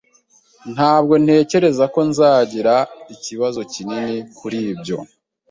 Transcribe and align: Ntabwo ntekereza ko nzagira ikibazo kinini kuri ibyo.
Ntabwo 0.73 1.13
ntekereza 1.23 1.85
ko 1.93 1.99
nzagira 2.09 2.75
ikibazo 3.15 3.59
kinini 3.73 4.15
kuri 4.37 4.57
ibyo. 4.71 4.97